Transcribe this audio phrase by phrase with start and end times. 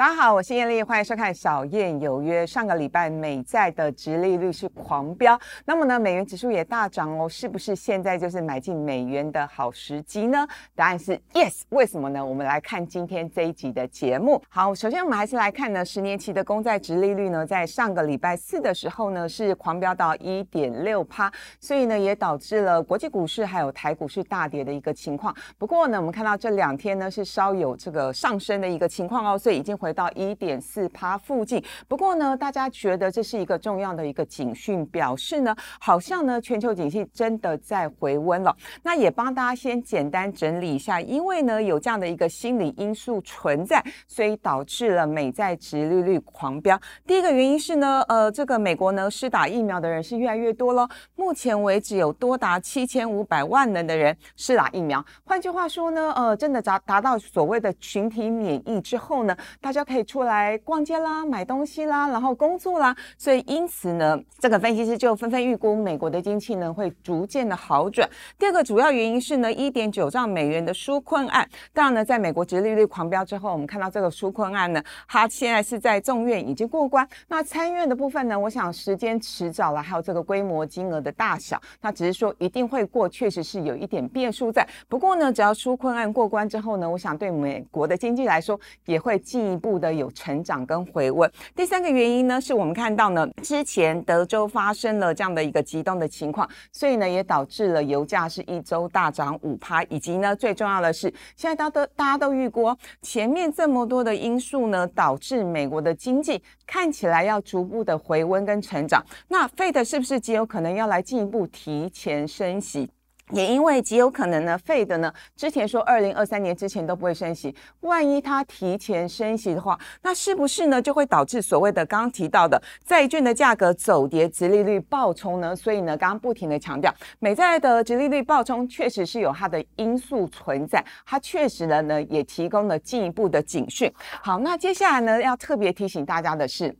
[0.00, 2.42] 大家好，我是艳丽，欢迎收看《小燕有约》。
[2.46, 10.48] 上个礼拜美债的殖利率是狂飙，那么呢，美元指数也大涨哦，是不是现在就是买进美元的好时机呢？
[10.74, 11.64] 答案是 yes。
[11.68, 12.24] 为什么呢？
[12.24, 14.42] 我们来看今天这一集的节目。
[14.48, 21.30] 好，首先我们还是来看呢，十年期的公债殖利率呢，在上个礼拜四的时候呢，是狂飙到一点六趴，
[21.60, 25.36] 所以呢，也导致了国际股市还有台股市大跌的一个情况。
[25.58, 29.89] 不过呢，我们看到这两天呢，是稍有这个上升的一个情况哦，所以已经回。
[29.92, 38.56] 到一点四趴附近，不过呢，大家觉得这是一个重要的一个警讯，表示呢，好像呢，全球景气真的在回温了。
[38.82, 46.80] 那也帮大家先简单整理一下，因为呢，有这样的一个心理因素存在，所以导致了美债殖利率狂飙。
[47.04, 55.04] 第一个原因是呢，呃，这个美国呢，施打疫苗的人是越来越多了，目前为止有多达七千五百万人的人施打疫苗。
[55.24, 59.79] 换句话说呢，呃，真的达达到所谓的群体免疫之后呢，大家。
[59.84, 68.08] 可以出来逛街啦、买东西啦，然后工作啦，所以因此呢，这个分析师就纷纷预估美国的经济呢会逐渐的好转。
[68.38, 77.08] 第二个主要原因是呢，一点九兆美元的纾困案，当然呢，在美国殖利率狂飙之后，我们看到这个纾困案呢，它现在是在众院已经过关。
[77.28, 84.66] 那参院的部分呢，我想时间迟早了，还有这个规模金额的大小，那只是说一定会过，确实是有一点变数在。
[84.88, 89.69] 不过呢，只要纾困案过关之后呢，我想对美国的经济来说也会进一步。
[89.70, 91.30] 步的有成长跟回温。
[91.54, 109.04] 第三个原因呢，是我们看到呢，之前德州发生了这样的一个极端的情况，所以呢，也导致了油价是一周大涨五趴，以及呢，最重要的是，现在大家都大家都预估前面这么多的因素呢，导致美国的经济看起来要逐步的回温跟成长。
[109.28, 112.90] 那 Fed 是不是极有可能要来进一步提前升息？
[113.32, 125.54] 也因为极有可能呢，费的呢，之前说二零二三年之前都不会升息，万一它提前升息的话，那是不是呢就会导致所谓的刚刚提到的债券的价格走跌，殖利率暴冲呢？
[125.54, 133.92] 所以呢，刚刚不停的强调，美债的殖利率暴冲确实是有它的因素存在，它确实呢呢也提供了进一步的警讯。
[134.22, 136.74] 好，那接下来呢要特别提醒大家的是。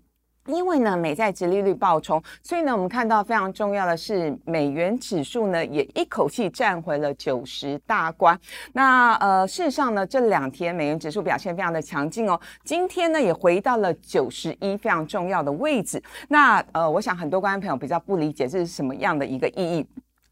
[0.51, 8.39] 因为呢，美债殖利率暴冲，所以呢，我们看到非常重要的是，美元指数呢也一口气站回了九十大关。
[8.73, 12.39] 那呃，事实上呢，这两天美元指数表现非常的强劲哦。
[12.65, 16.03] 今天呢，也回到了九十一非常重要的位置。
[16.29, 19.87] 那呃，我想很多观众朋友比较不理解这是什么样的一个意义。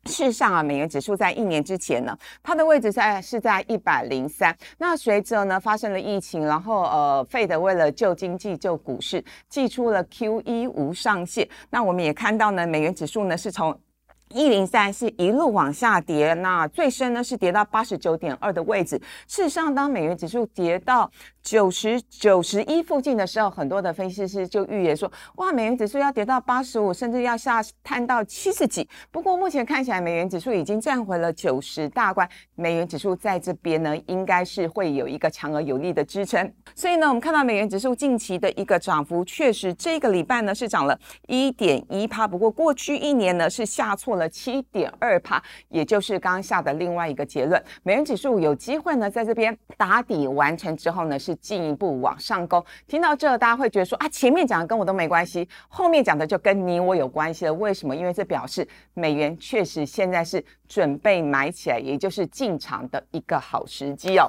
[0.08, 4.56] 事实上啊，美元指数在一年之前呢，它的位置在是在一百零三。
[4.78, 11.48] 那随着呢发生了疫情，然后呃，费德为了救经济、救股市，寄出了 Q 一无上限。
[11.70, 13.78] 那我们也看到呢，美元指数呢是从
[14.34, 19.00] 一零三是一路往下跌，那最深呢是跌到八十九点二的位置。
[19.26, 21.10] 事实上，当美元指数跌到
[21.42, 28.86] 九十九十一附近的时候，很多的分析师就预言说，哇，美元指数要跌到八十五，甚至要下探到七十几。
[29.10, 36.52] 不过目前看起来，美元指数已经站回了九十大关，美元指数在这边呢，应该是会有一个强而有力的支撑。
[36.74, 42.28] 所以呢，我们看到美元指数近期的一个涨幅，确实这个礼拜呢是涨了一点一趴。
[42.28, 51.38] 不过过去一年呢是下挫了七点二帕，也就是刚刚下的另外一个结论，美元指数有机会呢在这边打底完成之后呢是。
[51.40, 57.54] 进一步往上攻，听到这，大家会觉得说啊，前面讲的跟我都没关系，后面讲的就跟你我有关系了。
[57.54, 57.94] 为什么？
[57.94, 64.28] 因为这表示美元确实现在是准备买起来，也就是进场的一个好时机哦。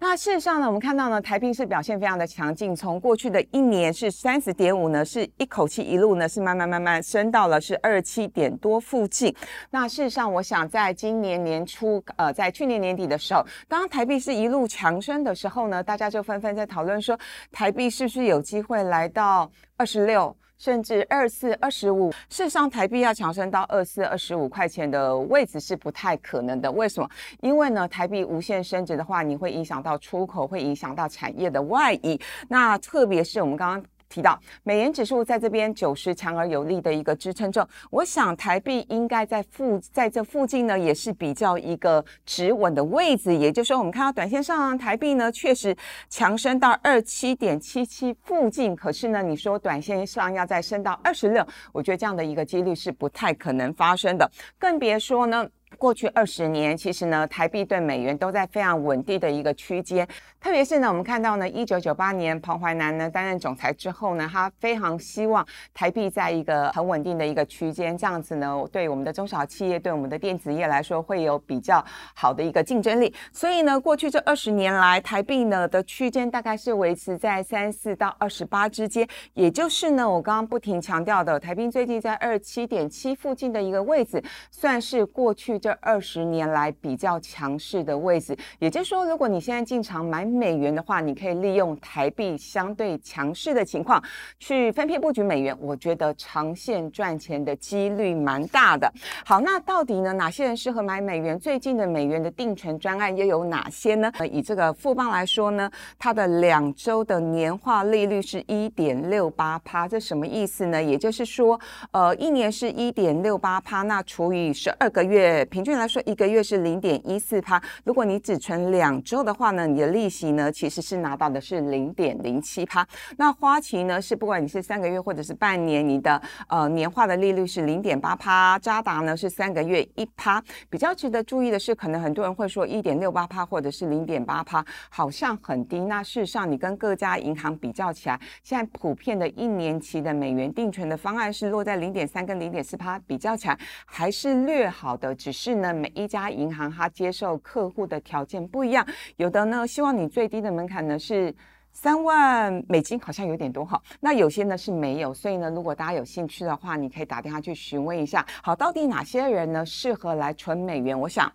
[0.00, 9.34] 那事实上呢，我们看到呢，台币是表现非常的强劲，从过去的一年是三十点五呢，是一口气一路呢是慢慢慢慢升到了是二七点多附近。
[9.70, 17.18] 那事实上，我想在今年年初，呃，在去年年底的时候，当台币是一路强升的时候呢，大家就纷纷在讨论说，
[17.50, 20.34] 台币是不是有机会来到二十六？
[20.58, 26.70] 甚至二四二十五，事实上台币要强升到二四二十五块钱的位置是不太可能的。
[26.72, 27.08] 为什么？
[27.40, 32.20] 因为呢，台币无限升值的话，你会影响到出口，会影响到产业的外移。
[32.48, 33.84] 那特别是我们刚刚。
[34.08, 43.34] 提到美元指数在这边九十强而有力的一个支撑中，我想台币应该在附在这附近呢，也是比较一个止稳的位置。
[43.34, 45.76] 也就是说，我们看到短线上台币呢确实
[46.08, 55.46] 强升到二七点七七附近，可是呢，你说短线上要再升到二十六，我觉得这样的一个几率是不太可能发生的，更别说呢。
[55.78, 60.06] 过去二十年，其实呢，台币对美元都在非常稳定的一个区间。
[60.40, 71.84] 特别是呢，我们看到呢，一九九八年彭淮南呢担任总裁之后呢，他非常希望台币在一个很稳定的一个区间，这样子呢，对我们的中小企业、对我们的电子业来说，会有比较
[72.14, 73.14] 好的一个竞争力。
[73.32, 84.20] 所以呢，过去这二十年来，台币呢的区间大概是维持在三四到二十八之间，也就是呢，我刚刚不停强调的，台币最近在二七点七附近的一个位置，
[84.50, 85.67] 算是过去这。
[85.68, 94.02] 这二十年来比较强势的位置，也就是说，如果你现在进场买美元的话，你可以利用台币相对强势的情况
[94.38, 98.90] 去分配布局美元，我觉得长线赚钱的几率蛮大的。
[99.26, 101.38] 好，那到底呢，哪些人适合买美元？
[101.38, 104.10] 最近的美元的定存专案又有哪些呢？
[104.16, 110.82] 呃以这个富邦来说呢，它的两周的年化利率是一点六八趴，这什么意思呢？
[110.82, 111.60] 也就是说，
[111.90, 115.44] 呃，一年是一点六八趴，那除以十二个月。
[115.58, 117.60] 平均来说，一个月是零点一四趴。
[117.82, 122.86] 如果你只存两周的话呢，你的利息呢其实是拿到的是零点零七趴。
[123.16, 128.56] 那花旗呢是不管你是三个月或者是半年，你的呃年化的利率是零点八趴。
[128.60, 130.40] 渣打呢是三个月一趴。
[130.70, 135.80] 比较值得注意的是，可能很多人会说一点六八趴或者是零点八趴，好像很低。
[135.80, 145.47] 那事实上，你跟各家银行比较起来，现在普遍的一年期的美元定存的方案是落在零点三跟零点四趴，比较起来还是略好的，只是。
[145.48, 148.86] 是呢，每一家银行它接受客户的条件不一样，
[149.16, 151.34] 有的呢希望你最低的门槛呢是
[151.72, 153.80] 三万美金，好像有点多哈。
[153.98, 158.26] 那有些呢是没有，所以呢，如果大家有兴趣的话，你可以打电话去询问一下。
[158.42, 161.00] 好，到底哪些人呢适合来存美元？
[161.00, 161.32] 我想。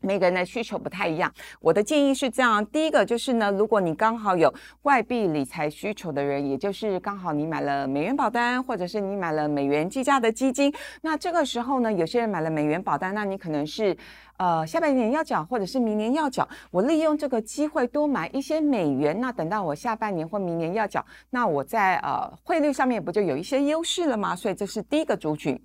[0.00, 4.52] 每个人的需求不太一样，我的建议是这样：第一个就是呢，如果你刚好有
[4.82, 10.72] 外币理财需求的人，也就是刚好你买了美元保单，或者是你买了美元计价的基金，
[11.02, 13.96] 那这个时候呢，有些人买了美元保单，那你可能是
[14.36, 24.36] 呃下半年要缴，或者是明年要缴，我利用这个机会多买一些美元，那等到我下半年或明年要缴，那我在呃汇率上面不就有一些优势了吗？
[24.36, 25.60] 所以这是第一个族群。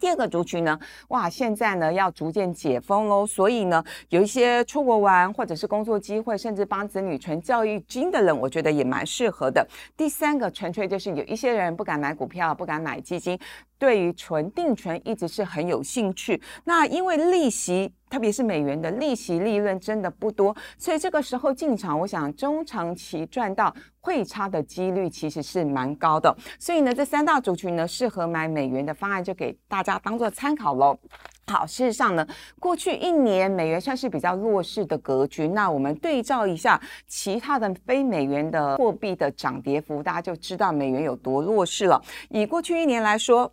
[0.00, 0.78] 第二个族群呢，
[1.08, 9.66] 哇，现在呢要逐渐解封喽，所以呢，有一些出国玩或者是工作机会，甚至帮子女存教育金的人，我觉得也蛮适合的。
[9.96, 13.38] 第三个，纯粹就是有一些人不敢买股票，不敢买基金。
[13.78, 26.34] 对于纯定存一直是很有兴趣，那因为利息，特别是美元的利息利润真的不多，所以这个时候进场，我想中长期赚到汇差的几率其实是蛮高的。
[26.58, 30.98] 所以呢，这三大族群呢，适合买美元的方案就给大家当做参考喽。
[31.48, 32.26] 好，事实上呢，
[32.58, 35.46] 过去一年美元算是比较弱势的格局。
[35.48, 42.02] 那我们对照一下其他的非美元的货币的涨跌幅，大家就知道美元有多弱势了。
[42.30, 43.52] 以过去一年来说。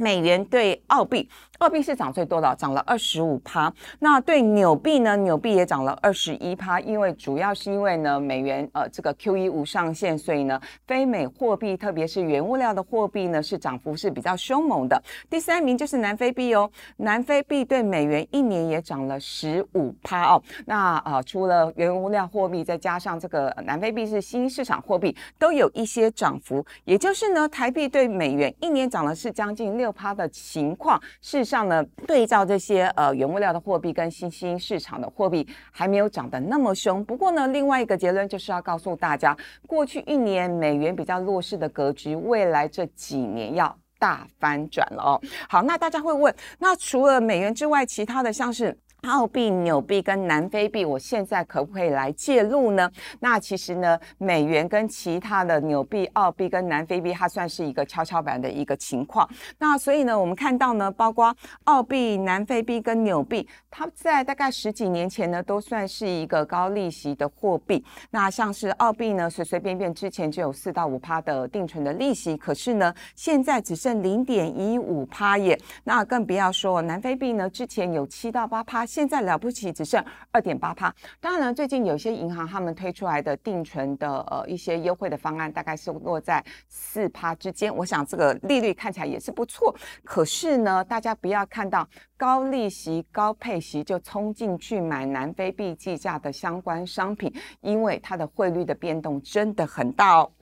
[0.00, 1.28] 美元对澳币，
[1.60, 3.70] 澳币是涨最多的，涨了二十五趴。
[3.98, 5.14] 那对纽币呢？
[5.16, 15.02] 纽币也涨了二十一趴，因为主要是因为呢，美元呃这个 Q E 无上限，所以呢，非美货币，特别是原物料的货币呢，是涨幅是比较凶猛的。
[15.28, 20.42] 第三名就是南非币哦，南非币对美元一年也涨了十五趴哦。
[20.64, 26.64] 那呃，除了原物料货币，再加上这个南非币是新市场货币，都有一些涨幅。
[26.86, 29.70] 也就是呢，台币对美元一年涨了是将近。
[29.80, 37.04] 六趴的情况，是上呢，对照这些呃原物料的货币跟新兴市场的货币还没有涨得那么凶。
[37.04, 39.36] 不过呢，另外一个结论就是要告诉大家，
[39.66, 45.20] 过去一年美元比较弱势的格局，未来这几年要大翻转了哦。
[45.48, 48.78] 好，那大家会问，那除了美元之外，其他的像是？
[49.02, 52.90] 澳币、纽币跟南非币，我现在可不可以来介入呢？
[53.20, 59.26] 那其实呢，美元跟其他的纽币、澳币跟南非币，它算是一个跷跷板的一个情况。
[59.58, 67.82] 那所以呢，我们看到呢，包括澳币、南非币跟纽币，它在大概十几年前呢，都算是一个高利息的货币。
[68.10, 75.58] 那像是澳币呢，随随便便之前就有四到五趴的定存的利息，可是呢，现在只剩零点一五趴耶。
[75.84, 78.86] 那更不要说南非币呢，之前有七到八趴。
[78.90, 80.92] 现在了不起，只剩二点八趴。
[81.20, 87.72] 当然了，最近有些银行他们推出来的定存的呃一些优惠的方案，大概是落在四趴之间。
[87.76, 89.72] 我想这个利率看起来也是不错。
[90.02, 100.32] 可是呢，大家不要看到高利息、高配息就冲进去买南非币计价的相关商品，因为它的汇率的变动真的很大哦。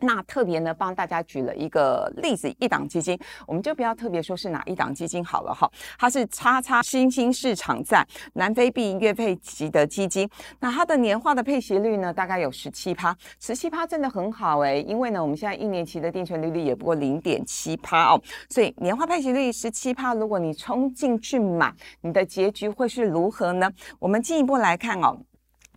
[0.00, 10.28] 那特别呢，帮大家举了一个例子，一档基金，我们就不要特别说是哪一档基金好了哈，它是叉叉新兴市场在南非币月配息的基金，
[10.60, 21.72] 那它的年化的配息率呢，大概有十七趴，十七趴真的很好诶，因为呢，我们现在一年期的定存利率也不过零点七趴哦，所以年化配息率十七趴，如果你冲进去买，
[22.02, 23.70] 你的结局会是如何呢？
[23.98, 25.18] 我们进一步来看哦。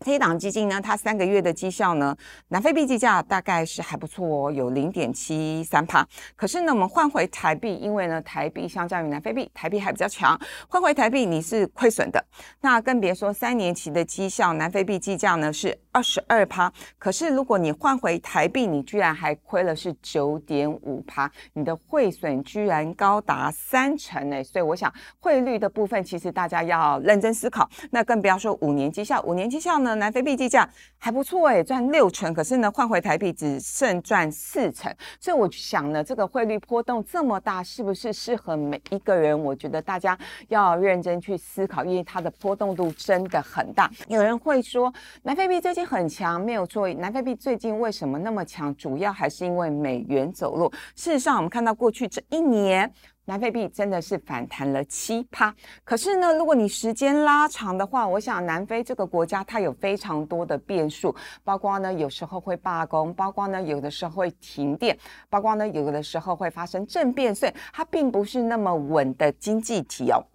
[0.05, 2.15] 这一档基金呢，它三个月的绩效呢，
[2.47, 6.07] 南非币计价大概是还不错哦，有零点七三帕。
[6.35, 12.23] 可是呢，我们换回台币，因为呢，台币相较于南非币，台币还比较强，换回台币你是亏损的。
[12.61, 16.71] 那更别说三年期的绩效，南非币计价呢是二十二趴。
[16.97, 24.43] 可是如果你换回台币，你居然还亏了是九点五趴，你的汇损居然高达三成呢。
[24.43, 27.69] 所以我想汇率的部分，其实大家要认真思考。
[27.91, 29.95] 那更不要说五年绩效，五年绩效呢？
[29.95, 39.37] 南非币计价还不错哎，赚六成，可是呢换回台币只剩赚四成，所以我想呢，这个汇率波动这么大，是不是适合每一个人？
[39.39, 40.17] 我觉得大家
[40.47, 43.89] 要认真去思考，因为它的波动度真的很大。
[44.07, 44.93] 有人会说，
[45.23, 46.87] 南非币最近很强，没有错。
[46.93, 48.75] 南非币最近为什么那么强？
[48.75, 50.71] 主要还是因为美元走弱。
[50.95, 52.91] 事实上，我们看到过去这一年。
[53.25, 64.97] 南非币真的是反弹了七趴，可是呢，如果你时间拉长的话，我想南非这个国家它有非常多的变数，包括呢有时候会罢工，包括呢有的时候会停电，
[65.29, 70.25] 包括呢有的时候会发生政变，所以它并不是那么稳的经济体哦。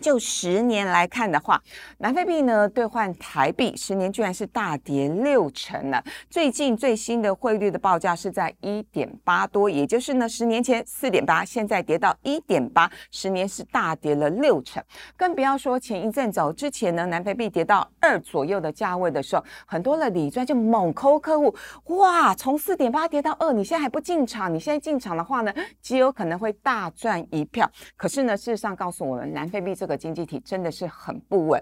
[0.00, 1.60] 就十年来看的话，
[1.98, 6.02] 南非币呢兑换台币，十年居然是大跌六成了。
[6.28, 14.82] 最近最新的汇率的报价是在一点八多，也就是呢十年前四点八，现在跌到一点八，十年是大跌了六成。
[15.16, 21.54] 更不要说前一阵走之前呢，南非币跌到二左右的价位的时候，很多的理专就猛抠客户，
[21.96, 24.52] 哇，从四点八跌到二，你现在还不进场？
[24.52, 25.52] 你现在进场的话呢，
[25.82, 27.70] 极有可能会大赚一票。
[27.96, 31.60] 可是呢，事实上告诉我们，南非币这个经济体真的是很不稳，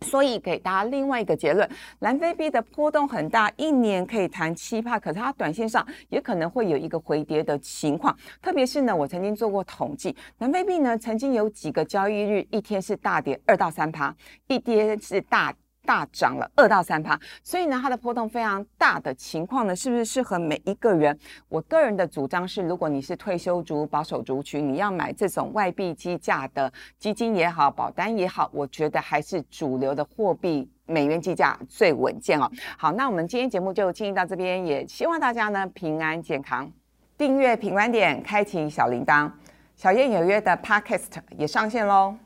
[0.00, 1.68] 所以给大家另外一个结论：
[1.98, 8.16] 南非币的波动很大，一年可以弹七趴，可是它短线上也可能会有一个回跌的情况。
[8.40, 14.16] 特别是呢，我曾经做过统计，南非币呢曾经有几个交易日，一天是大跌二到三趴，
[14.48, 15.52] 一天是大。
[15.52, 21.16] 跌大涨了二到三趴，所以呢，它的波动非常大的情况呢，是不是适合每一个人？
[21.48, 32.50] 我个人的主张是，如果你是退休族、保守族群，你要买这种外币基价的基金也好、保单也好，我觉得还是主流的货币美元计价最稳健哦。
[32.76, 36.68] 好，那我们今天节目就进行到这边，也希望大家呢平安健康，
[37.16, 39.30] 订阅品观点，开启小铃铛，
[39.76, 42.25] 小燕有约的 Podcast 也上线喽。